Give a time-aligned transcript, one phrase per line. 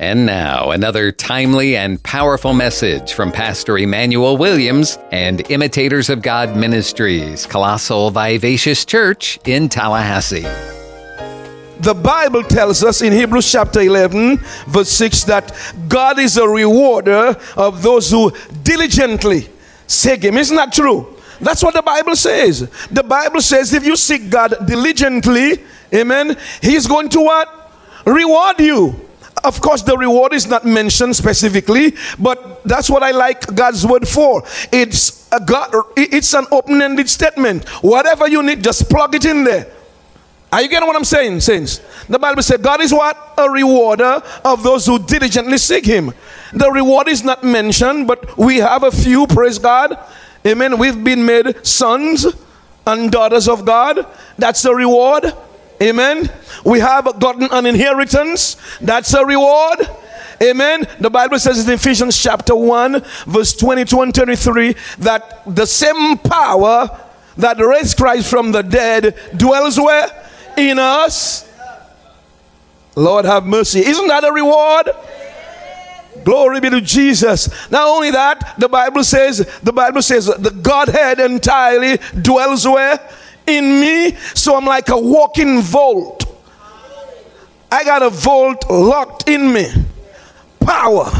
[0.00, 6.56] And now, another timely and powerful message from Pastor Emmanuel Williams and Imitators of God
[6.56, 10.48] Ministries, Colossal Vivacious Church in Tallahassee.
[11.78, 17.36] The Bible tells us in Hebrews chapter 11, verse 6, that God is a rewarder
[17.56, 18.32] of those who
[18.64, 19.48] diligently
[19.86, 20.36] seek Him.
[20.38, 21.06] Isn't that true?
[21.40, 22.68] That's what the Bible says.
[22.90, 25.62] The Bible says if you seek God diligently,
[25.94, 27.70] amen, He's going to what?
[28.04, 29.03] Reward you.
[29.44, 34.08] Of course, the reward is not mentioned specifically, but that's what I like God's word
[34.08, 34.42] for.
[34.72, 37.68] It's a God, it's an open-ended statement.
[37.82, 39.70] Whatever you need, just plug it in there.
[40.50, 41.80] Are you getting what I'm saying, saints?
[42.08, 43.34] The Bible said God is what?
[43.36, 46.14] A rewarder of those who diligently seek Him.
[46.52, 49.98] The reward is not mentioned, but we have a few, praise God.
[50.46, 50.78] Amen.
[50.78, 52.26] We've been made sons
[52.86, 54.06] and daughters of God.
[54.38, 55.34] That's the reward.
[55.82, 56.30] Amen.
[56.64, 58.56] We have gotten an inheritance.
[58.80, 59.88] That's a reward.
[60.42, 60.86] Amen.
[61.00, 67.00] The Bible says in Ephesians chapter 1, verse 22 and 23, that the same power
[67.36, 70.08] that raised Christ from the dead dwells where?
[70.56, 71.50] In us.
[72.96, 73.80] Lord have mercy.
[73.80, 74.90] Isn't that a reward?
[76.24, 77.48] Glory be to Jesus.
[77.70, 82.98] Not only that, the Bible says, the Bible says the Godhead entirely dwells where?
[83.46, 84.16] In me.
[84.34, 86.24] So I'm like a walking vault.
[87.70, 89.66] I got a vault locked in me.
[90.60, 91.10] Power.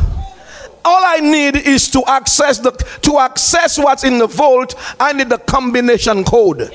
[0.86, 2.70] All I need is to access the
[3.03, 4.75] to access what's in the vault.
[5.00, 6.70] I need the combination code.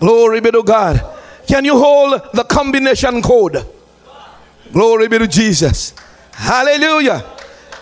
[0.00, 1.00] Glory be to God.
[1.46, 3.64] Can you hold the combination code?
[4.72, 5.94] Glory be to Jesus.
[6.32, 7.24] Hallelujah.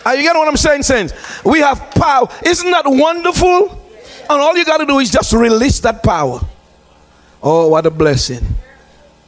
[0.04, 1.14] Are you getting what I'm saying, saints?
[1.44, 2.28] We have power.
[2.44, 3.83] Isn't that wonderful?
[4.28, 6.40] And all you got to do is just release that power.
[7.42, 8.44] Oh, what a blessing.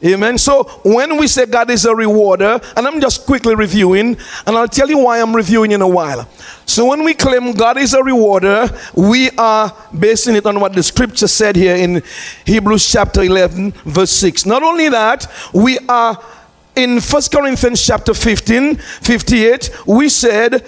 [0.05, 0.37] Amen.
[0.37, 4.67] So when we say God is a rewarder, and I'm just quickly reviewing, and I'll
[4.67, 6.29] tell you why I'm reviewing in a while.
[6.67, 10.83] So when we claim God is a rewarder, we are basing it on what the
[10.83, 12.03] scripture said here in
[12.45, 14.45] Hebrews chapter 11, verse 6.
[14.45, 16.23] Not only that, we are
[16.75, 20.63] in First Corinthians chapter 15, 58, we said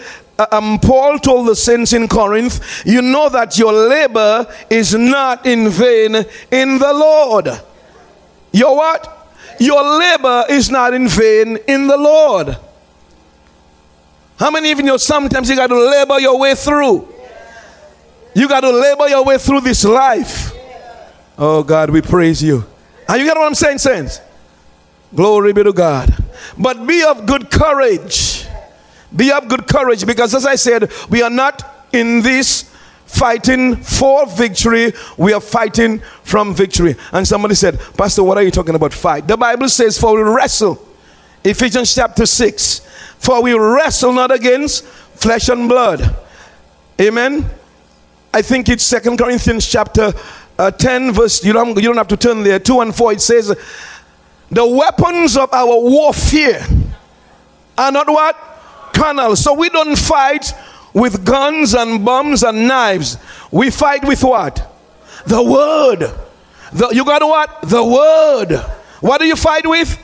[0.52, 5.70] um, Paul told the saints in Corinth, you know that your labor is not in
[5.70, 6.16] vain
[6.52, 7.50] in the Lord.
[8.52, 9.16] Your what?
[9.60, 12.58] Your labor is not in vain in the Lord.
[14.40, 17.14] How many of you know sometimes you got to labor your way through?
[18.34, 20.54] You got to labor your way through this life.
[21.38, 22.66] Oh God, we praise you.
[23.08, 24.22] Are you getting what I'm saying, saints?
[25.14, 26.16] Glory be to God.
[26.58, 28.39] But be of good courage
[29.16, 32.64] be of good courage because, as I said, we are not in this
[33.06, 36.96] fighting for victory, we are fighting from victory.
[37.12, 38.94] And somebody said, Pastor, what are you talking about?
[38.94, 39.28] Fight.
[39.28, 40.86] The Bible says, For we wrestle.
[41.44, 42.80] Ephesians chapter 6.
[43.18, 46.16] For we wrestle not against flesh and blood.
[47.02, 47.50] Amen.
[48.34, 50.14] I think it's Second Corinthians chapter
[50.60, 53.14] uh, 10, verse, you don't, you don't have to turn there, 2 and 4.
[53.14, 53.56] It says,
[54.52, 56.62] The weapons of our warfare
[57.78, 58.49] are not what?
[59.00, 59.36] Carnal.
[59.36, 60.54] So we don't fight
[60.94, 63.18] with guns and bombs and knives.
[63.52, 64.56] We fight with what?
[65.26, 66.12] The word.
[66.74, 67.62] The, you got what?
[67.64, 68.58] The word.
[69.02, 69.98] What do you fight with?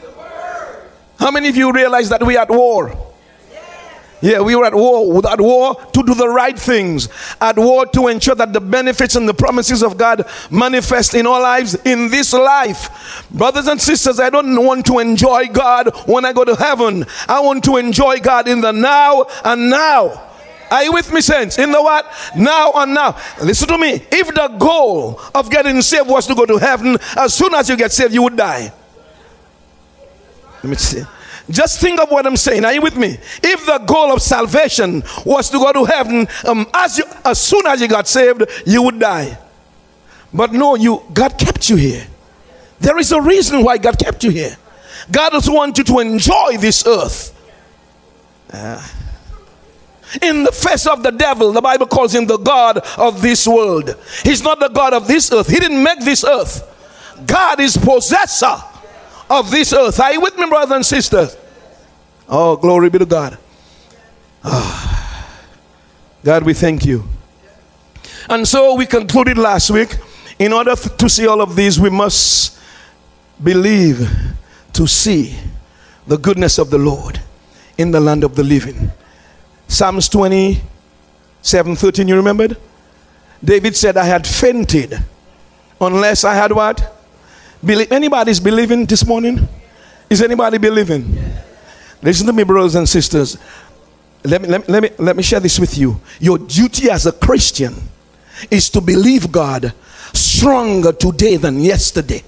[1.19, 3.04] How many of you realize that we are at war?
[4.21, 7.09] Yeah, we were at war, at war to do the right things,
[7.41, 11.41] at war to ensure that the benefits and the promises of God manifest in our
[11.41, 13.27] lives in this life.
[13.29, 17.05] Brothers and sisters, I don't want to enjoy God when I go to heaven.
[17.27, 20.21] I want to enjoy God in the now and now.
[20.71, 21.59] Are you with me, saints?
[21.59, 22.11] In the what?
[22.35, 23.17] Now and now.
[23.43, 24.01] Listen to me.
[24.11, 27.77] If the goal of getting saved was to go to heaven, as soon as you
[27.77, 28.73] get saved, you would die.
[30.63, 31.03] Let me see.
[31.49, 32.65] Just think of what I'm saying.
[32.65, 33.17] Are you with me?
[33.43, 37.65] If the goal of salvation was to go to heaven, um, as, you, as soon
[37.67, 39.37] as you got saved, you would die.
[40.33, 42.05] But no, you God kept you here.
[42.79, 44.57] There is a reason why God kept you here.
[45.11, 47.31] God doesn't want you to enjoy this earth.
[48.51, 48.85] Uh,
[50.21, 53.95] in the face of the devil, the Bible calls him the God of this world.
[54.23, 55.47] He's not the God of this earth.
[55.47, 56.71] He didn't make this earth.
[57.25, 58.55] God is possessor
[59.29, 59.99] of this earth.
[59.99, 61.37] Are you with me, brothers and sisters?
[62.27, 63.37] Oh, glory be to God.
[64.43, 65.21] Oh,
[66.23, 67.03] God, we thank you.
[68.29, 69.95] And so we concluded last week.
[70.37, 72.59] In order to see all of these, we must
[73.41, 74.09] believe
[74.73, 75.35] to see
[76.07, 77.21] the goodness of the Lord
[77.77, 78.91] in the land of the living.
[79.67, 82.57] Psalms 27 13, you remembered?
[83.43, 84.97] David said, I had fainted
[85.79, 86.94] unless I had what?
[87.65, 89.47] Believe, anybody's believing this morning?
[90.09, 91.17] Is anybody believing?
[92.01, 93.37] Listen to me, brothers and sisters.
[94.23, 95.99] Let me, let, me, let, me, let me share this with you.
[96.19, 97.73] Your duty as a Christian
[98.51, 99.73] is to believe God
[100.13, 102.23] stronger today than yesterday.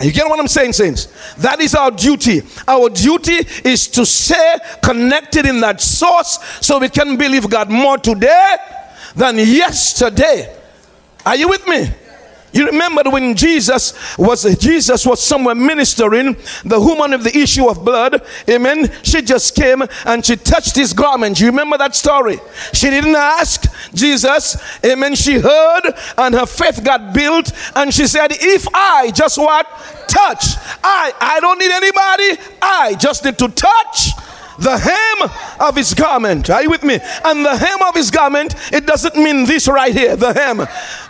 [0.00, 1.06] You get what I'm saying, saints?
[1.36, 2.42] That is our duty.
[2.68, 7.96] Our duty is to stay connected in that source so we can believe God more
[7.96, 8.56] today
[9.14, 10.54] than yesterday.
[11.24, 11.88] Are you with me?
[12.56, 17.84] You remember when Jesus was Jesus was somewhere ministering, the woman of the issue of
[17.84, 18.90] blood, amen.
[19.02, 21.38] She just came and she touched his garment.
[21.38, 22.38] You remember that story?
[22.72, 25.16] She didn't ask Jesus, amen.
[25.16, 25.82] She heard
[26.16, 29.66] and her faith got built, and she said, If I just what
[30.08, 34.12] touch, I I don't need anybody, I just need to touch
[34.58, 35.30] the hem
[35.60, 36.50] of his garment.
[36.50, 36.98] Are you with me?
[37.24, 40.58] And the hem of his garment, it doesn't mean this right here, the hem.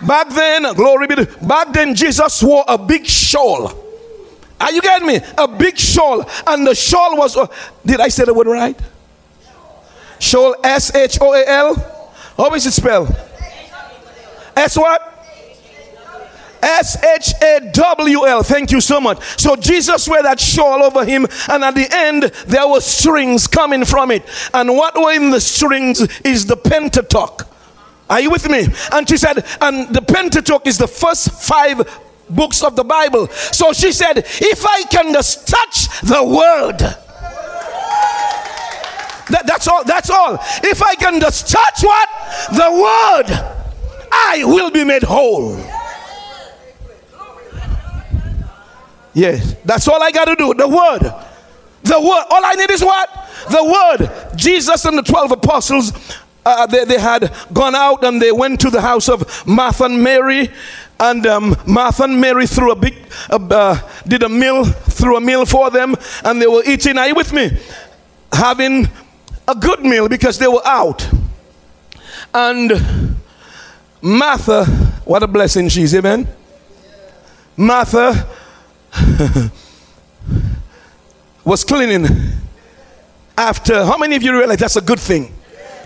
[0.07, 3.73] Back then, glory be to back then, Jesus wore a big shawl.
[4.61, 5.21] Are you getting me?
[5.37, 6.25] A big shawl.
[6.47, 7.47] And the shawl was, uh,
[7.85, 8.79] did I say the word right?
[10.19, 11.75] Shawl, S H O A L.
[12.37, 13.15] How is it spelled?
[14.57, 15.16] S what?
[16.63, 18.43] S H A W L.
[18.43, 19.23] Thank you so much.
[19.41, 23.85] So Jesus wear that shawl over him, and at the end there were strings coming
[23.85, 24.23] from it.
[24.53, 27.47] And what were in the strings is the Pentateuch.
[28.09, 28.67] Are you with me?
[28.93, 31.83] And she said, and the Pentateuch is the first five
[32.31, 33.29] books of the Bible.
[33.29, 36.79] So she said, if I can just touch the word.
[39.29, 39.83] That, that's all.
[39.83, 40.39] That's all.
[40.63, 42.09] If I can just touch what?
[42.53, 43.27] The word,
[44.13, 45.57] I will be made whole.
[49.17, 50.53] Yes, that's all I got to do.
[50.53, 51.01] The word.
[51.85, 52.25] The word.
[52.29, 53.09] All I need is what?
[53.49, 54.37] The word.
[54.37, 55.93] Jesus and the 12 apostles,
[56.45, 60.05] uh, they, they had gone out and they went to the house of Martha and
[60.05, 60.51] Mary.
[61.01, 62.95] And um, Martha and Mary threw a big,
[63.31, 66.99] uh, did a meal, threw a meal for them, and they were eating.
[66.99, 67.57] Are you with me?
[68.35, 68.91] Having
[69.49, 71.09] a good meal because they were out.
[72.35, 73.17] And
[74.03, 74.67] Martha,
[75.07, 76.29] what a blessing she's, amen.
[77.57, 78.29] Martha
[81.45, 82.07] was cleaning
[83.37, 83.85] after.
[83.85, 85.33] How many of you realize that's a good thing?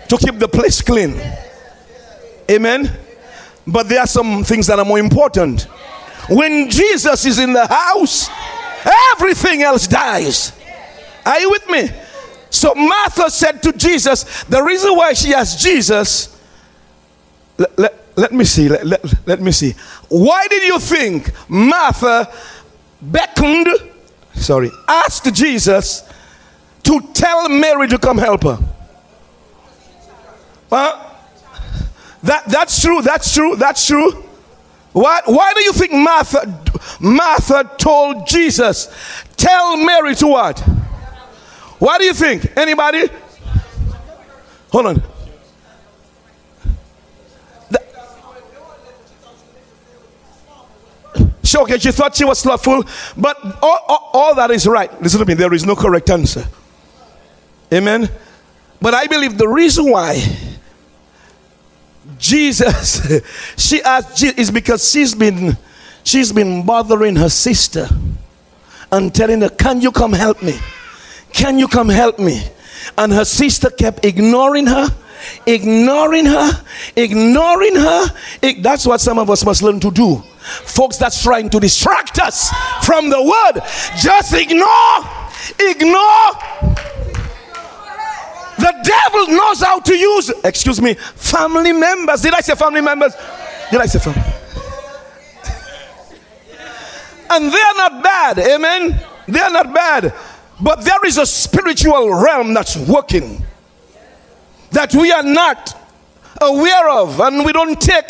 [0.09, 1.19] To keep the place clean.
[2.49, 2.91] Amen.
[3.65, 5.67] But there are some things that are more important.
[6.29, 8.29] When Jesus is in the house,
[9.13, 10.53] everything else dies.
[11.25, 11.89] Are you with me?
[12.49, 16.37] So Martha said to Jesus, the reason why she asked Jesus,
[17.57, 19.73] let, let, let me see, let, let, let me see.
[20.09, 22.31] Why did you think Martha
[23.01, 23.67] beckoned,
[24.33, 26.03] sorry, asked Jesus
[26.83, 28.59] to tell Mary to come help her.
[30.69, 31.15] Well,
[32.23, 34.23] that, that's true, that's true, that's true.
[34.93, 36.63] Why, why do you think Martha,
[36.99, 38.89] Martha told Jesus,
[39.37, 40.59] tell Mary to what?
[41.79, 42.57] Why do you think?
[42.57, 43.07] Anybody?
[44.71, 45.03] Hold on.
[51.51, 52.85] She, okay, she thought she was slothful,
[53.17, 54.89] but all, all, all that is right.
[55.01, 56.45] Listen to me, there is no correct answer.
[57.73, 58.09] Amen.
[58.81, 60.23] But I believe the reason why
[62.17, 63.21] Jesus,
[63.57, 65.57] she asked is because she's been
[66.05, 67.89] she's been bothering her sister
[68.89, 70.57] and telling her, Can you come help me?
[71.33, 72.43] Can you come help me?
[72.97, 74.87] And her sister kept ignoring her,
[75.45, 76.51] ignoring her,
[76.95, 78.07] ignoring her.
[78.59, 80.17] That's what some of us must learn to do.
[80.41, 82.49] Folks that's trying to distract us
[82.83, 83.61] from the word,
[83.97, 85.05] just ignore,
[85.59, 86.77] ignore.
[88.57, 92.21] The devil knows how to use, excuse me, family members.
[92.21, 93.15] Did I say family members?
[93.71, 94.21] Did I say family?
[97.29, 98.99] And they're not bad, amen?
[99.27, 100.13] They're not bad.
[100.59, 103.43] But there is a spiritual realm that's working
[104.71, 105.77] that we are not
[106.41, 108.09] aware of and we don't take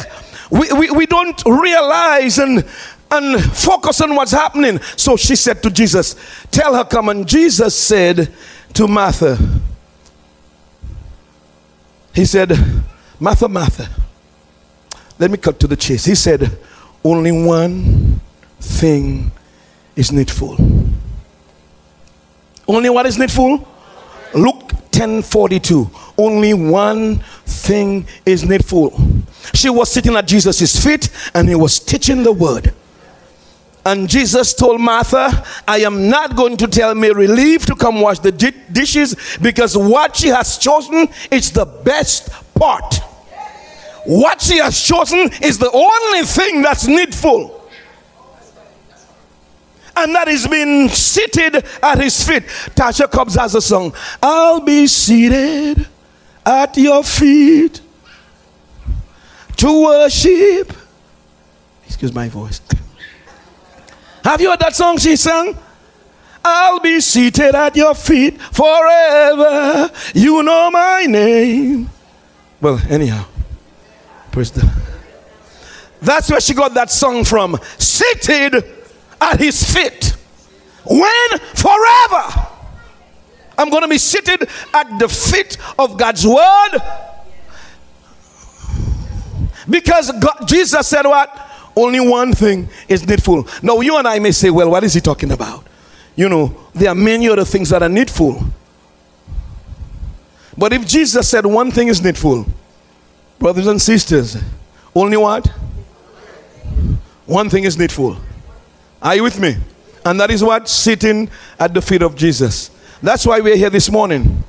[0.50, 2.66] we, we, we don't realize and
[3.12, 4.80] and focus on what's happening.
[4.96, 6.16] So she said to Jesus,
[6.50, 7.10] Tell her, come.
[7.10, 8.34] And Jesus said
[8.74, 9.38] to Martha,
[12.14, 12.54] He said,
[13.20, 13.90] Martha, Martha,
[15.20, 16.06] let me cut to the chase.
[16.06, 16.58] He said,
[17.04, 18.22] Only one
[18.60, 19.32] thing
[19.96, 20.56] is needful.
[22.68, 23.68] Only what is needful?
[24.34, 24.71] Luke
[25.02, 25.90] 10:42.
[26.16, 28.94] Only one thing is needful.
[29.54, 32.72] She was sitting at Jesus' feet and he was teaching the word.
[33.84, 38.20] And Jesus told Martha, I am not going to tell Mary leave to come wash
[38.20, 43.02] the di- dishes because what she has chosen is the best part.
[44.06, 47.60] What she has chosen is the only thing that's needful.
[49.96, 52.44] And that is being seated at his feet.
[52.76, 53.94] Tasha Cobbs has a song.
[54.22, 55.88] I'll be seated
[56.46, 57.82] at your feet
[59.58, 60.74] to worship.
[61.86, 62.62] Excuse my voice.
[64.24, 65.58] Have you heard that song she sang?
[66.44, 69.92] I'll be seated at your feet forever.
[70.14, 71.90] You know my name.
[72.60, 73.26] Well, anyhow,
[74.32, 74.72] praise the
[76.02, 77.58] That's where she got that song from.
[77.78, 78.81] Seated
[79.22, 80.16] at his feet.
[80.86, 81.40] When?
[81.56, 82.48] Forever.
[83.58, 86.80] I'm going to be seated at the feet of God's word.
[89.70, 91.50] Because God, Jesus said what?
[91.76, 93.48] Only one thing is needful.
[93.62, 95.66] Now, you and I may say, well, what is he talking about?
[96.16, 98.44] You know, there are many other things that are needful.
[100.58, 102.46] But if Jesus said one thing is needful,
[103.40, 104.38] brothers and sisters,
[104.94, 105.48] only what?
[107.26, 108.18] One thing is needful.
[109.02, 109.58] Are you with me?
[110.06, 110.70] And that is what?
[110.70, 111.30] Sitting
[111.60, 112.70] at the feet of Jesus.
[113.02, 114.44] That's why we're here this morning.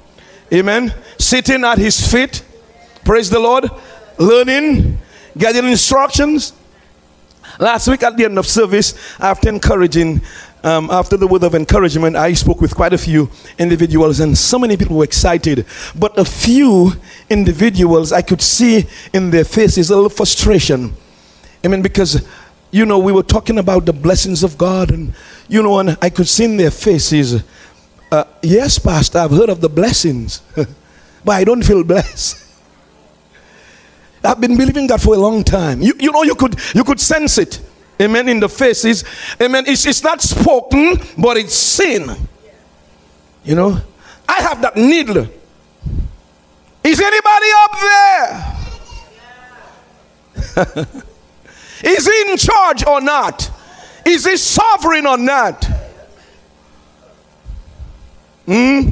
[0.53, 0.95] Amen.
[1.19, 2.45] Sitting at his feet.
[3.05, 3.71] Praise the Lord.
[4.19, 4.99] Learning,
[5.37, 6.53] getting instructions.
[7.59, 10.21] Last week at the end of service, after encouraging,
[10.63, 14.59] um, after the word of encouragement, I spoke with quite a few individuals, and so
[14.59, 15.67] many people were excited.
[15.95, 16.93] But a few
[17.31, 20.95] individuals, I could see in their faces a little frustration.
[21.65, 22.27] I mean, because
[22.73, 25.15] you know, we were talking about the blessings of God, and
[25.47, 27.45] you know, and I could see in their faces,
[28.11, 30.41] uh, yes, Pastor, I've heard of the blessings,
[31.25, 32.39] but I don't feel blessed.
[34.25, 35.83] I've been believing God for a long time.
[35.83, 37.61] You, you know, you could you could sense it.
[38.01, 38.29] Amen.
[38.29, 39.05] In the faces.
[39.41, 39.65] Amen.
[39.67, 42.11] It's, it's not spoken, but it's seen.
[43.45, 43.81] You know,
[44.29, 45.29] I have that needle.
[46.85, 47.79] Is anybody up
[50.65, 51.03] there?
[51.83, 53.51] Is he in charge or not?
[54.05, 55.65] Is he sovereign or not?
[58.47, 58.91] Hmm?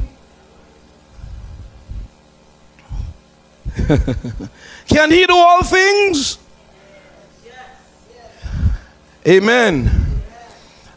[4.87, 6.37] Can he do all things?
[9.27, 9.89] Amen.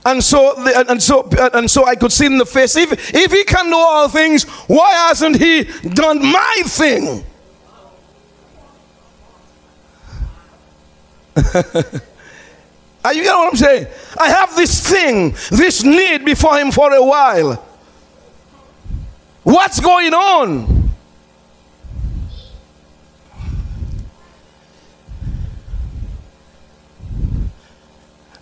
[0.06, 2.76] And so, and so, and so, I could see in the face.
[2.76, 7.24] If if he can do all things, why hasn't he done my thing?
[13.04, 13.86] Are you getting what I'm saying?
[14.18, 17.62] I have this thing, this need before him for a while.
[19.42, 20.90] What's going on?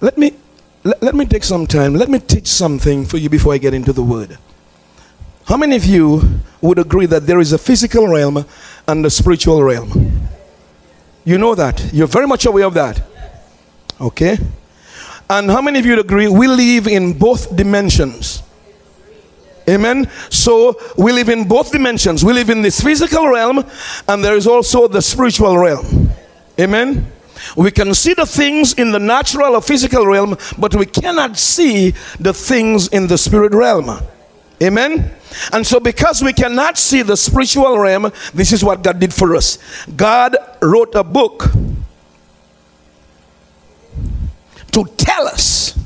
[0.00, 0.34] Let me
[0.84, 1.94] let, let, me take some time.
[1.94, 4.36] Let me teach something for you before I get into the word.
[5.46, 8.44] How many of you would agree that there is a physical realm
[8.88, 10.11] and a spiritual realm?
[11.24, 11.92] You know that.
[11.92, 13.00] You're very much aware of that.
[14.00, 14.38] Okay?
[15.30, 18.42] And how many of you agree we live in both dimensions?
[19.68, 20.10] Amen.
[20.28, 22.24] So we live in both dimensions.
[22.24, 23.64] We live in this physical realm,
[24.08, 26.10] and there is also the spiritual realm.
[26.58, 27.06] Amen.
[27.56, 31.94] We can see the things in the natural or physical realm, but we cannot see
[32.18, 34.02] the things in the spirit realm.
[34.62, 35.10] Amen.
[35.52, 39.34] And so, because we cannot see the spiritual realm, this is what God did for
[39.34, 39.58] us.
[39.96, 41.50] God wrote a book
[44.70, 45.76] to tell us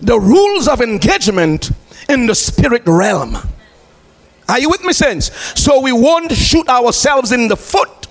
[0.00, 1.72] the rules of engagement
[2.08, 3.36] in the spirit realm.
[4.48, 5.30] Are you with me, saints?
[5.60, 8.06] So we won't shoot ourselves in the foot.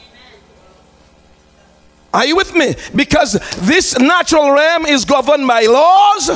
[2.13, 2.75] Are you with me?
[2.93, 6.29] Because this natural realm is governed by laws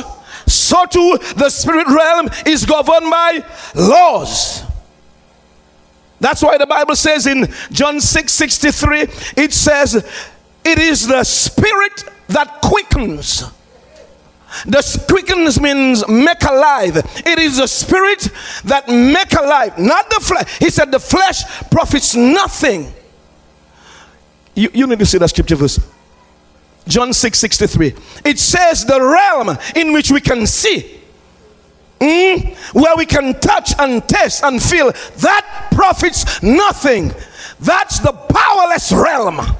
[0.68, 3.44] so too the spirit realm is governed by
[3.74, 4.62] laws.
[6.20, 9.00] That's why the Bible says in John 6 63,
[9.36, 9.94] it says,
[10.64, 13.44] It is the spirit that quickens.
[14.66, 16.96] The quickens means make alive.
[17.24, 18.28] It is the spirit
[18.64, 20.58] that make alive, not the flesh.
[20.58, 22.92] He said the flesh profits nothing.
[24.54, 25.78] You, you need to see that scripture verse.
[26.88, 27.94] John 6 63.
[28.24, 30.94] It says the realm in which we can see.
[32.00, 37.12] Mm, where we can touch and taste and feel that profits nothing.
[37.58, 39.40] That's the powerless realm.
[39.40, 39.56] Are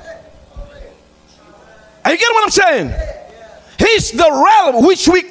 [2.12, 2.92] you getting what I'm saying?
[3.78, 5.24] He's the realm which we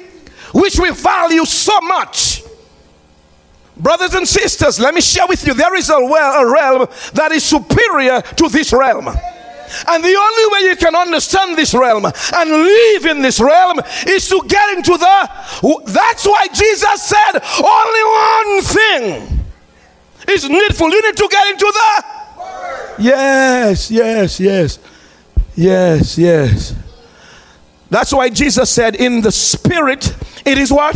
[0.52, 2.42] which we value so much.
[3.76, 7.32] Brothers and sisters, let me share with you there is a, well, a realm that
[7.32, 9.08] is superior to this realm.
[9.88, 14.28] And the only way you can understand this realm and live in this realm is
[14.28, 15.30] to get into the.
[15.86, 19.44] That's why Jesus said, only one thing
[20.28, 20.90] is needful.
[20.90, 22.04] You need to get into the.
[22.98, 24.78] Yes, yes, yes.
[25.54, 26.74] Yes, yes.
[27.90, 30.94] That's why Jesus said, In the spirit, it is what?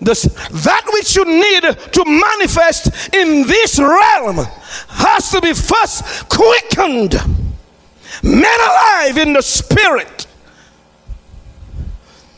[0.00, 4.38] That which you need to manifest in this realm
[4.88, 7.20] has to be first quickened,
[8.22, 10.26] made alive in the spirit.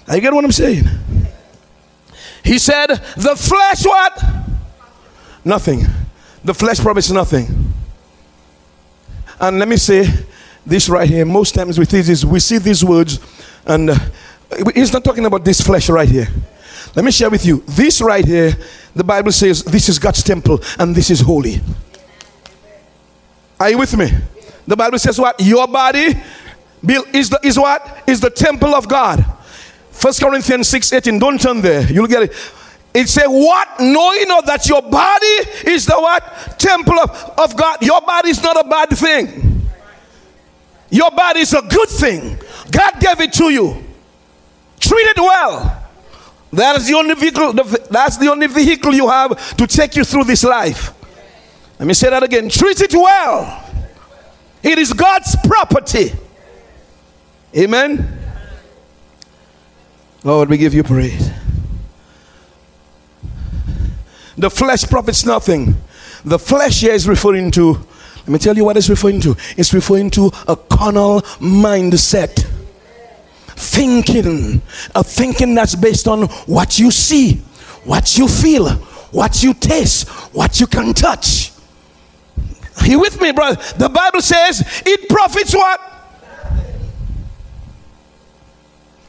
[0.09, 0.85] Are you get what I'm saying?
[2.45, 4.25] He said, The flesh, what?
[5.45, 5.87] Nothing.
[6.45, 7.73] The flesh promises nothing.
[9.41, 10.07] And let me say
[10.67, 11.25] this right here.
[11.25, 13.19] Most times with this, we see these words,
[13.67, 13.97] and uh,
[14.75, 16.29] he's not talking about this flesh right here.
[16.95, 17.63] Let me share with you.
[17.69, 18.53] This right here,
[18.95, 21.61] the Bible says this is God's temple and this is holy.
[23.59, 24.11] Are you with me?
[24.67, 25.41] The Bible says what?
[25.41, 26.15] Your body
[27.13, 28.05] is the is what?
[28.07, 29.25] Is the temple of God.
[29.91, 31.19] First Corinthians 6 18.
[31.19, 31.91] Don't turn there.
[31.91, 32.33] You'll get it.
[32.95, 33.69] It says, What?
[33.81, 36.59] Knowing not that your body is the what?
[36.59, 37.83] Temple of, of God.
[37.83, 39.69] Your body is not a bad thing.
[40.91, 42.39] Your body is a good thing.
[42.71, 43.83] God gave it to you.
[44.79, 45.79] Treat it well.
[46.53, 50.25] That is the only vehicle, that's the only vehicle you have to take you through
[50.25, 50.93] this life.
[51.79, 52.51] Let me say that again.
[52.51, 53.72] Treat it well.
[54.63, 56.13] It is God's property.
[57.57, 58.19] Amen.
[60.25, 61.31] Lord, we give you praise.
[64.39, 65.77] The flesh profits nothing.
[66.25, 69.37] The flesh here is referring to, let me tell you what it's referring to.
[69.57, 72.49] It's referring to a carnal mindset.
[73.49, 74.63] Thinking,
[74.95, 77.43] a thinking that's based on what you see,
[77.85, 78.71] what you feel,
[79.11, 81.52] what you taste, what you can touch.
[82.85, 83.61] You with me, brother?
[83.77, 85.81] The Bible says it profits what?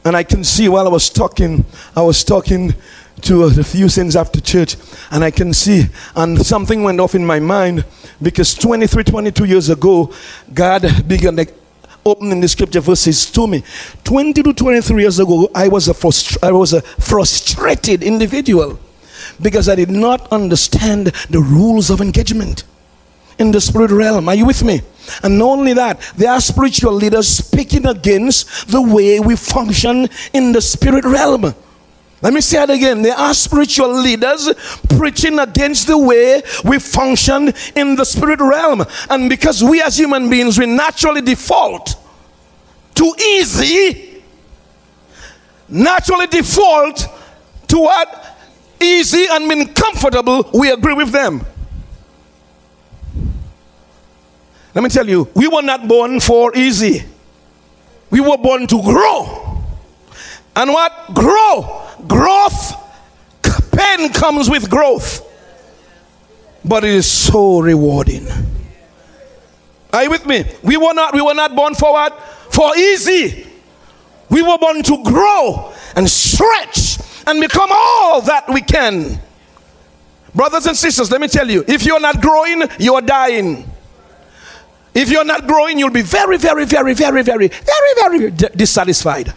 [0.04, 1.64] And I can see while I was talking,
[1.96, 2.74] I was talking
[3.22, 4.76] to a few sins after church,
[5.10, 7.84] and I can see, and something went off in my mind
[8.20, 10.12] because 23, 22 years ago,
[10.52, 11.38] God began
[12.04, 13.62] opening the scripture verses to me.
[14.04, 18.78] 20 to 23 years ago, I was a, frustra- I was a frustrated individual
[19.40, 22.64] because I did not understand the rules of engagement
[23.38, 24.28] in the spirit realm.
[24.28, 24.80] Are you with me?
[25.22, 30.52] And not only that, there are spiritual leaders speaking against the way we function in
[30.52, 31.54] the spirit realm.
[32.24, 33.02] Let me say it again.
[33.02, 34.48] There are spiritual leaders
[34.96, 38.82] preaching against the way we function in the spirit realm.
[39.10, 41.96] And because we as human beings, we naturally default
[42.94, 44.22] to easy,
[45.68, 47.06] naturally default
[47.68, 48.38] to what?
[48.80, 51.44] Easy and being comfortable, we agree with them.
[54.74, 57.04] Let me tell you, we were not born for easy.
[58.10, 59.62] We were born to grow.
[60.56, 61.14] And what?
[61.14, 62.74] Grow growth,
[63.72, 65.26] pain comes with growth,
[66.64, 68.26] but it is so rewarding.
[69.92, 70.44] Are you with me?
[70.62, 72.18] We were not, we were not born for what?
[72.52, 73.46] For easy.
[74.28, 79.20] We were born to grow and stretch and become all that we can.
[80.34, 83.70] Brothers and sisters, let me tell you if you're not growing, you're dying.
[84.94, 89.34] If you're not growing, you'll be very, very, very, very, very, very, very dissatisfied.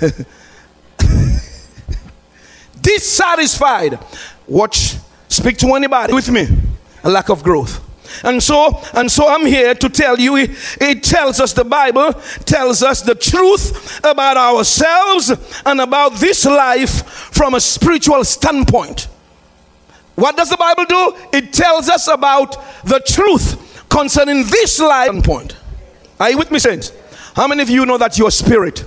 [2.80, 3.98] dissatisfied.
[4.48, 4.96] Watch,
[5.28, 6.48] speak to anybody with me.
[7.04, 7.80] A lack of growth.
[8.24, 12.12] And so, and so I'm here to tell you, it, it, tells us, the Bible
[12.44, 15.32] tells us the truth about ourselves
[15.64, 19.08] and about this life from a spiritual standpoint.
[20.16, 21.16] What does the Bible do?
[21.32, 25.56] It tells us about the truth concerning this life point.
[26.18, 26.92] Are you with me, saints?
[27.34, 28.84] How many of you know that your spirit?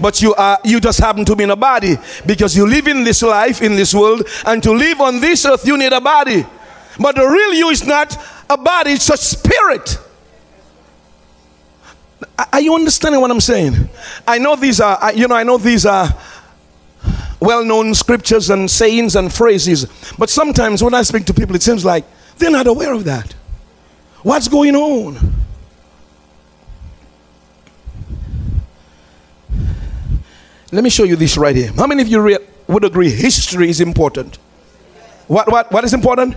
[0.00, 3.04] but you are you just happen to be in a body because you live in
[3.04, 6.44] this life in this world and to live on this earth you need a body
[6.98, 8.16] but the real you is not
[8.48, 9.98] a body it's a spirit
[12.52, 13.88] are you understanding what i'm saying
[14.26, 16.08] i know these are you know i know these are
[17.42, 19.86] well-known scriptures and sayings and phrases
[20.18, 22.04] but sometimes when i speak to people it seems like
[22.38, 23.32] they're not aware of that
[24.22, 25.42] what's going on
[30.72, 31.70] Let me show you this right here.
[31.76, 34.36] How many of you re- would agree history is important?
[35.26, 36.34] What, what, what is important?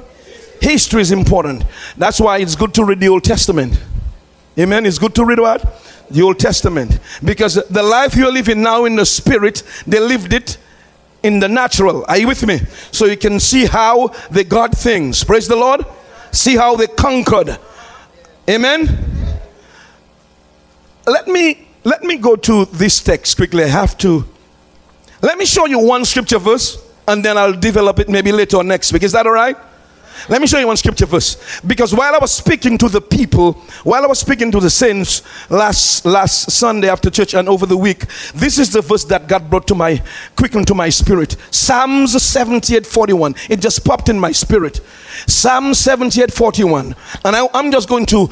[0.62, 1.64] History is important.
[1.98, 3.82] That's why it's good to read the Old Testament.
[4.60, 4.86] Amen.
[4.86, 5.82] It's good to read what?
[6.12, 7.00] The Old Testament.
[7.24, 10.58] Because the life you're living now in the spirit, they lived it
[11.24, 12.06] in the natural.
[12.08, 12.60] Are you with me?
[12.92, 15.24] So you can see how they got things.
[15.24, 15.86] Praise the Lord.
[16.32, 17.58] See how they conquered.
[18.50, 18.88] Amen.
[21.08, 23.64] Let me let me go to this text quickly.
[23.64, 24.26] I have to.
[25.22, 28.64] Let me show you one scripture verse and then I'll develop it maybe later or
[28.64, 29.04] next week.
[29.04, 29.56] Is that all right?
[30.30, 31.62] Let me show you one scripture verse.
[31.62, 35.22] Because while I was speaking to the people, while I was speaking to the saints
[35.50, 39.50] last last Sunday after church and over the week, this is the verse that God
[39.50, 40.02] brought to my
[40.36, 41.36] quick into my spirit.
[41.52, 43.36] Psalms 78 41.
[43.50, 44.82] It just popped in my spirit.
[45.28, 46.96] Psalm 78 41.
[47.24, 48.30] And I, I'm just going to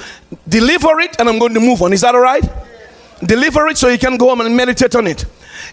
[0.48, 1.94] deliver it and I'm going to move on.
[1.94, 2.44] Is that all right?
[3.26, 5.26] Deliver it so you can go home and meditate on it.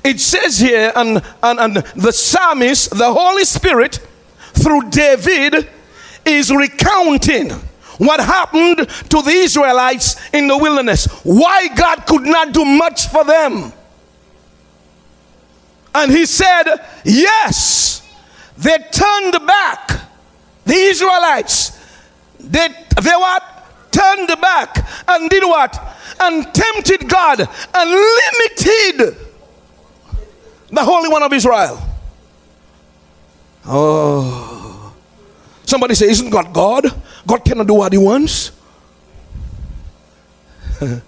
[0.04, 4.00] It says here, and, and, and the psalmist, the Holy Spirit,
[4.54, 5.68] through David,
[6.24, 7.50] is recounting
[7.98, 13.24] what happened to the Israelites in the wilderness, why God could not do much for
[13.24, 13.72] them.
[15.94, 16.64] And he said,
[17.04, 18.08] Yes,
[18.56, 19.90] they turned back.
[20.64, 21.78] The Israelites,
[22.38, 23.42] they, they what?
[23.90, 25.78] Turned back and did what?
[26.20, 29.16] And tempted God and limited
[30.70, 31.82] the Holy One of Israel.
[33.66, 34.59] Oh.
[35.70, 36.84] Somebody say, Isn't God God?
[37.24, 38.50] God cannot do what He wants.
[40.80, 41.00] the,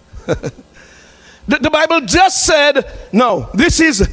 [1.48, 4.08] the Bible just said, No, this is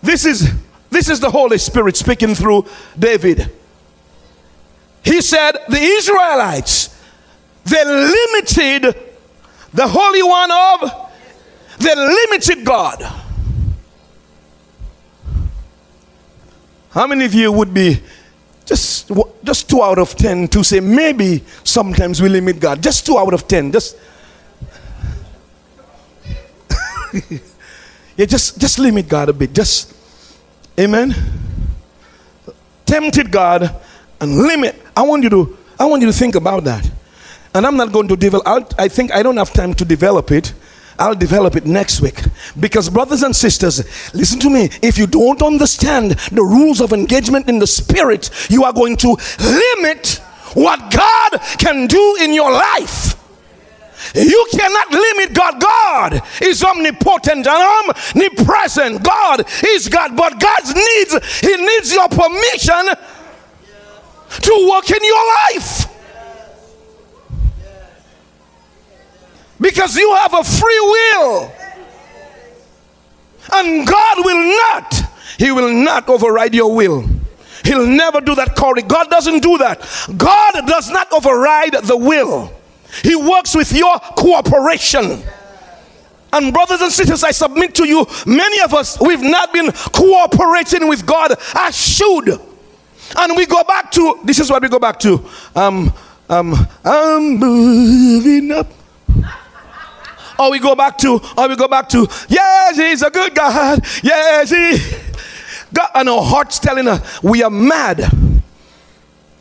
[0.00, 0.52] this is
[0.88, 3.50] this is the Holy Spirit speaking through David.
[5.02, 6.96] He said, The Israelites,
[7.64, 8.94] they limited
[9.74, 11.12] the Holy One of,
[11.80, 13.02] they limited God.
[16.90, 18.00] How many of you would be
[18.68, 19.10] just,
[19.42, 22.82] just two out of ten to say maybe sometimes we limit God.
[22.82, 23.72] Just two out of ten.
[23.72, 23.96] Just
[28.16, 29.54] yeah, just just limit God a bit.
[29.54, 29.94] Just
[30.78, 31.14] Amen.
[32.84, 33.74] Tempted God
[34.20, 34.76] and limit.
[34.94, 36.88] I want you to I want you to think about that.
[37.54, 40.52] And I'm not going to develop I think I don't have time to develop it
[40.98, 42.22] I'll develop it next week.
[42.58, 43.78] Because, brothers and sisters,
[44.14, 44.68] listen to me.
[44.82, 49.16] If you don't understand the rules of engagement in the spirit, you are going to
[49.38, 50.20] limit
[50.54, 53.14] what God can do in your life.
[54.14, 55.60] You cannot limit God.
[55.60, 59.02] God is omnipotent and omnipresent.
[59.02, 62.94] God is God, but God needs He needs your permission
[64.30, 65.97] to work in your life.
[69.60, 71.52] Because you have a free will.
[73.52, 74.94] And God will not,
[75.38, 77.04] He will not override your will.
[77.64, 78.82] He'll never do that, Corey.
[78.82, 79.80] God doesn't do that.
[80.16, 82.52] God does not override the will,
[83.02, 85.22] He works with your cooperation.
[86.30, 90.86] And, brothers and sisters, I submit to you, many of us, we've not been cooperating
[90.86, 92.28] with God as should.
[93.16, 95.24] And we go back to this is what we go back to.
[95.56, 95.90] Um,
[96.28, 98.66] um, I'm moving up.
[100.38, 103.84] Or we go back to, or we go back to, yes, he's a good God.
[104.02, 104.78] Yes, he.
[105.72, 108.10] God, and our hearts telling us we are mad.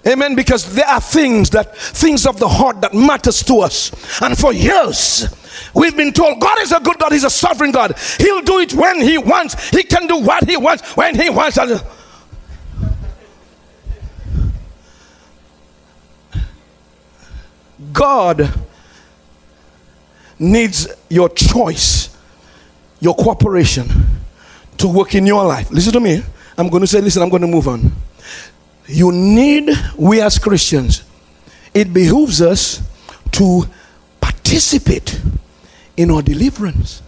[0.07, 0.35] Amen.
[0.35, 3.91] Because there are things that, things of the heart that matters to us.
[4.21, 5.27] And for years,
[5.73, 7.11] we've been told God is a good God.
[7.11, 7.97] He's a sovereign God.
[8.17, 9.69] He'll do it when he wants.
[9.69, 11.59] He can do what he wants when he wants.
[17.91, 18.53] God
[20.39, 22.15] needs your choice,
[22.99, 23.87] your cooperation
[24.77, 25.71] to work in your life.
[25.71, 26.23] Listen to me.
[26.57, 27.91] I'm going to say, listen, I'm going to move on.
[28.87, 31.03] You need, we as Christians,
[31.73, 32.81] it behooves us
[33.33, 33.63] to
[34.21, 35.19] participate
[35.95, 37.01] in our deliverance.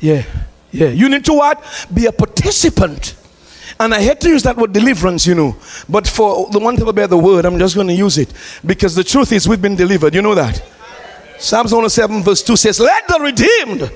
[0.00, 0.24] Yeah,
[0.72, 0.88] yeah.
[0.88, 1.86] You need to what?
[1.92, 3.14] Be a participant
[3.82, 5.56] and I hate to use that word deliverance, you know.
[5.88, 8.32] But for the one to bear the word, I'm just going to use it.
[8.64, 10.14] Because the truth is, we've been delivered.
[10.14, 10.62] You know that?
[11.40, 13.90] Psalms 107, verse 2 says, Let the redeemed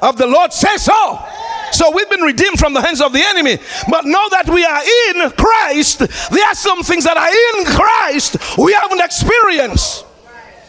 [0.00, 1.22] of the Lord say so.
[1.72, 3.58] So we've been redeemed from the hands of the enemy.
[3.90, 5.98] But now that we are in Christ,
[6.30, 10.06] there are some things that are in Christ we haven't experienced.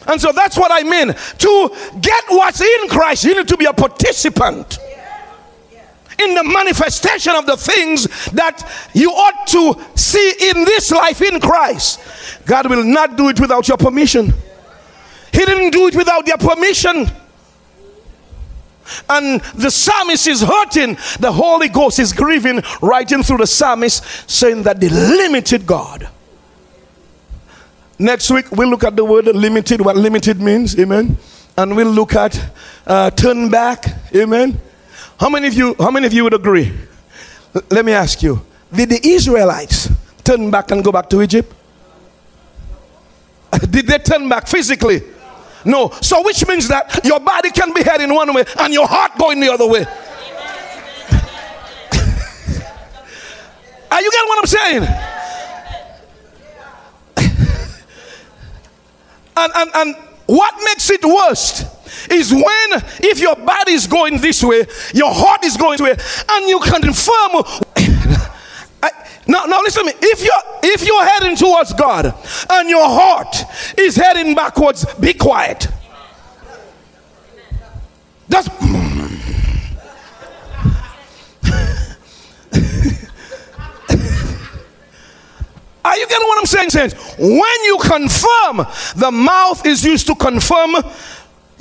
[0.06, 1.16] And so that's what I mean.
[1.38, 4.80] To get what's in Christ, you need to be a participant
[6.20, 11.40] in the manifestation of the things that you ought to see in this life in
[11.40, 12.00] Christ.
[12.46, 14.34] God will not do it without your permission.
[15.32, 17.10] He didn't do it without your permission.
[19.10, 20.98] And the psalmist is hurting.
[21.20, 26.10] The Holy Ghost is grieving, writing through the psalmist, saying that they limited God.
[27.98, 30.78] Next week, we'll look at the word limited, what limited means.
[30.80, 31.18] Amen.
[31.56, 32.52] And we'll look at
[32.88, 33.86] uh, turn back.
[34.16, 34.60] Amen.
[35.22, 36.74] How many of you, how many of you would agree?
[37.54, 38.42] L- let me ask you.
[38.74, 39.88] Did the Israelites
[40.24, 41.54] turn back and go back to Egypt?
[43.70, 45.04] Did they turn back physically?
[45.64, 45.92] No.
[46.02, 49.40] So which means that your body can be heading one way and your heart going
[49.40, 49.82] the other way.
[53.92, 54.84] Are you getting what I'm saying?
[59.38, 61.68] and, and, and what makes it worst
[62.10, 62.70] is when,
[63.04, 65.96] if your body is going this way, your heart is going this way,
[66.30, 67.44] and you can confirm.
[69.28, 69.98] now, now listen to me.
[70.02, 72.14] If you're if you're heading towards God
[72.50, 73.36] and your heart
[73.78, 75.68] is heading backwards, be quiet.
[78.30, 78.50] Just
[85.84, 86.92] Are you getting what I'm saying?
[87.18, 90.76] When you confirm, the mouth is used to confirm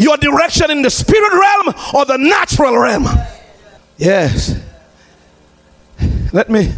[0.01, 3.07] your direction in the spirit realm or the natural realm.
[3.99, 4.59] Yes.
[6.33, 6.73] Let me.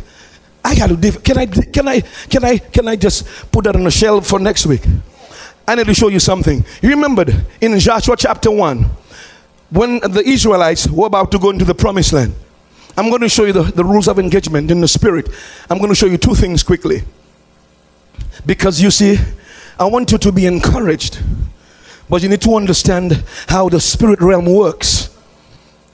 [0.65, 1.13] I got to.
[1.21, 1.47] Can I?
[1.47, 2.01] Can I?
[2.01, 2.59] Can I?
[2.59, 4.83] Can I just put that on the shelf for next week?
[5.67, 6.65] I need to show you something.
[6.83, 8.91] You remembered in Joshua chapter one
[9.71, 12.35] when the Israelites were about to go into the promised land.
[12.97, 15.29] I'm going to show you the, the rules of engagement in the spirit.
[15.71, 17.03] I'm going to show you two things quickly.
[18.45, 19.19] Because you see,
[19.79, 21.23] I want you to be encouraged,
[22.09, 25.09] but you need to understand how the spirit realm works.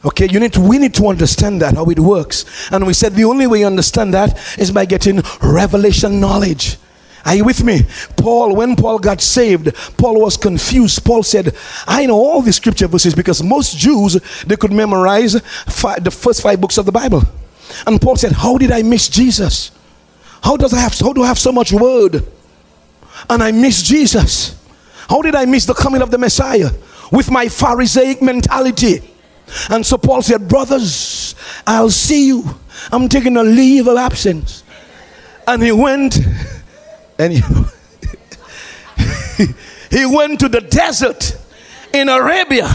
[0.04, 2.44] Okay, you need to, we need to understand that how it works.
[2.70, 6.78] And we said the only way you understand that is by getting revelation knowledge.
[7.24, 7.80] Are you with me?
[8.16, 11.04] Paul, when Paul got saved, Paul was confused.
[11.04, 11.54] Paul said,
[11.86, 14.14] I know all the scripture verses because most Jews,
[14.46, 17.22] they could memorize five, the first five books of the Bible.
[17.86, 19.72] And Paul said, How did I miss Jesus?
[20.42, 22.24] How does I have how do I have so much word?
[23.28, 24.57] And I miss Jesus.
[25.08, 26.70] How did I miss the coming of the Messiah
[27.10, 29.02] with my Pharisaic mentality?
[29.70, 31.34] And so Paul said, Brothers,
[31.66, 32.44] I'll see you.
[32.92, 34.62] I'm taking a leave of absence.
[35.46, 36.18] And he went
[37.18, 37.40] and he,
[39.90, 41.36] he went to the desert
[41.94, 42.68] in Arabia.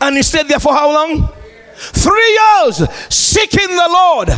[0.00, 1.28] And he stayed there for how long?
[1.76, 4.30] Three years seeking the Lord,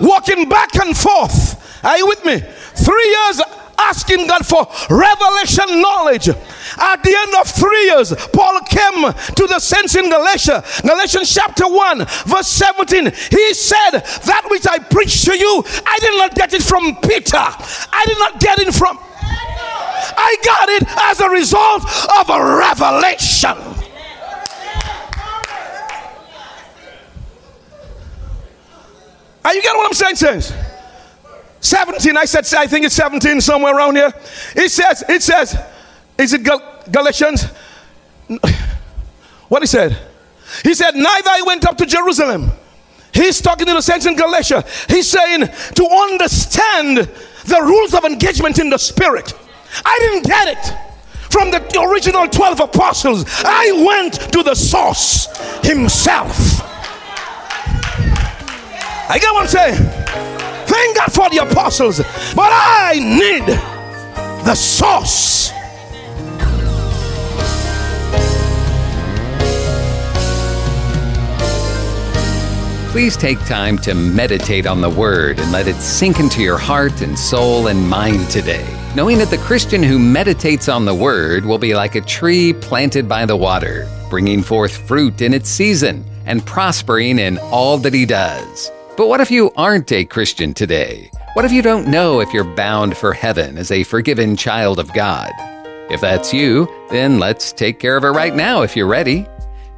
[0.00, 2.38] walking back and forth are you with me?
[2.38, 3.40] Three years
[3.78, 6.28] asking God for revelation knowledge.
[6.28, 11.68] At the end of three years, Paul came to the saints in Galatia, Galatians chapter
[11.68, 13.04] 1, verse 17.
[13.04, 17.36] He said, That which I preached to you, I did not get it from Peter,
[17.36, 18.98] I did not get it from.
[20.20, 21.84] I got it as a result
[22.18, 23.78] of a revelation.
[29.44, 30.67] Are you getting what I'm saying, saints?
[31.68, 34.12] 17, I said, I think it's 17 somewhere around here.
[34.56, 35.58] It says, it says,
[36.16, 37.46] is it Gal- Galatians?
[39.48, 39.96] What he said?
[40.62, 42.50] He said, neither I went up to Jerusalem.
[43.12, 44.64] He's talking to the saints in Galatia.
[44.88, 49.32] He's saying to understand the rules of engagement in the spirit.
[49.84, 50.74] I didn't get it
[51.30, 53.24] from the original 12 apostles.
[53.44, 55.26] I went to the source
[55.66, 56.62] himself.
[59.10, 59.97] I get what I'm saying?
[60.78, 61.98] Thank God for the apostles,
[62.36, 63.44] but I need
[64.44, 65.50] the source.
[72.92, 77.02] Please take time to meditate on the Word and let it sink into your heart
[77.02, 78.64] and soul and mind today,
[78.94, 83.08] knowing that the Christian who meditates on the Word will be like a tree planted
[83.08, 88.06] by the water, bringing forth fruit in its season and prospering in all that he
[88.06, 88.70] does.
[88.98, 91.12] But what if you aren't a Christian today?
[91.34, 94.92] What if you don't know if you're bound for heaven as a forgiven child of
[94.92, 95.30] God?
[95.88, 99.24] If that's you, then let's take care of it right now if you're ready.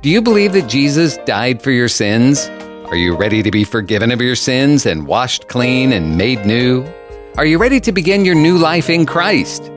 [0.01, 2.49] Do you believe that Jesus died for your sins?
[2.87, 6.91] Are you ready to be forgiven of your sins and washed clean and made new?
[7.37, 9.71] Are you ready to begin your new life in Christ?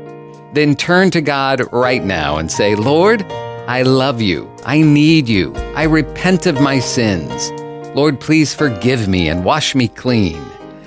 [0.53, 3.23] Then turn to God right now and say, Lord,
[3.67, 4.49] I love you.
[4.65, 5.53] I need you.
[5.75, 7.51] I repent of my sins.
[7.95, 10.43] Lord, please forgive me and wash me clean.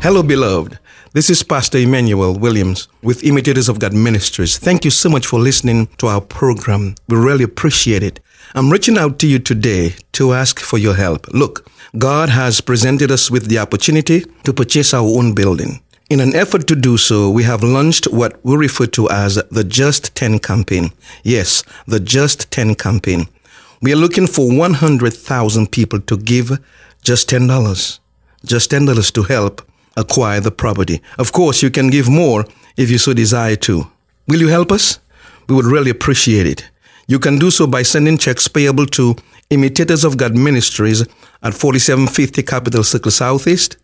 [0.02, 0.78] Hello, beloved.
[1.12, 4.58] This is Pastor Emmanuel Williams with Imitators of God Ministries.
[4.58, 6.94] Thank you so much for listening to our program.
[7.08, 8.20] We really appreciate it.
[8.54, 11.26] I'm reaching out to you today to ask for your help.
[11.28, 15.80] Look, God has presented us with the opportunity to purchase our own building.
[16.10, 19.64] In an effort to do so, we have launched what we refer to as the
[19.64, 20.90] Just 10 campaign.
[21.22, 23.26] Yes, the Just 10 campaign.
[23.80, 26.58] We are looking for 100,000 people to give
[27.02, 28.00] just $10.
[28.44, 29.62] Just $10 to help
[29.96, 31.00] acquire the property.
[31.18, 32.44] Of course, you can give more
[32.76, 33.86] if you so desire to.
[34.26, 34.98] Will you help us?
[35.48, 36.68] We would really appreciate it.
[37.06, 39.16] You can do so by sending checks payable to
[39.50, 41.02] Imitators of God Ministries
[41.42, 43.76] at 4750 Capital Circle Southeast,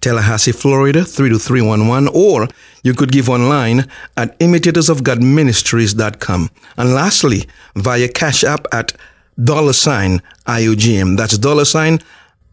[0.00, 2.48] Tallahassee, Florida 32311, or
[2.82, 6.50] you could give online at imitatorofgodministries.com.
[6.76, 7.46] And lastly,
[7.76, 8.92] via Cash App at
[9.42, 11.16] dollar sign IOGM.
[11.16, 12.00] That's dollar sign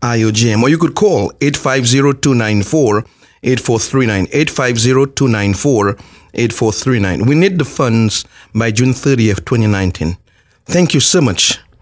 [0.02, 0.62] IOGM.
[0.62, 3.06] Or you could call 850-294
[3.44, 6.00] 8439 850-294
[6.34, 7.26] 8439.
[7.26, 10.18] We need the funds by June 30th, 2019.
[10.66, 11.60] Thank you so much,